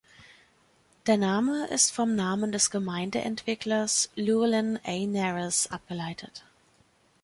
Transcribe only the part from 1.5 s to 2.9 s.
ist vom Namen des